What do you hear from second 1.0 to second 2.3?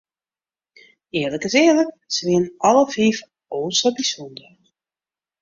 Earlik is earlik, se